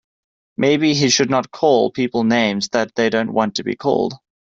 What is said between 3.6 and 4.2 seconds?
be called.